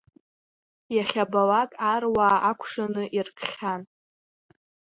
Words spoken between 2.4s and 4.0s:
акәшаны иркхьан.